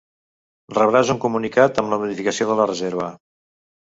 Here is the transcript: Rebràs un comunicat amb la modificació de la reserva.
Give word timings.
Rebràs 0.77 1.11
un 1.13 1.19
comunicat 1.25 1.81
amb 1.81 1.93
la 1.95 1.99
modificació 2.05 2.47
de 2.53 2.57
la 2.61 2.65
reserva. 2.73 3.11